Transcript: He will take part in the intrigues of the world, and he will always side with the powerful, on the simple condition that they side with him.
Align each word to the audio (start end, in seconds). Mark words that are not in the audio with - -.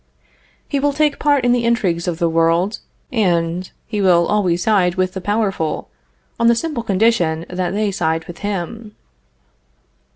He 0.67 0.79
will 0.79 0.93
take 0.93 1.19
part 1.19 1.45
in 1.45 1.51
the 1.51 1.63
intrigues 1.63 2.07
of 2.07 2.17
the 2.17 2.27
world, 2.27 2.79
and 3.11 3.69
he 3.85 4.01
will 4.01 4.25
always 4.25 4.63
side 4.63 4.95
with 4.95 5.13
the 5.13 5.21
powerful, 5.21 5.89
on 6.39 6.47
the 6.47 6.55
simple 6.55 6.81
condition 6.81 7.45
that 7.49 7.69
they 7.75 7.91
side 7.91 8.25
with 8.25 8.39
him. 8.39 8.95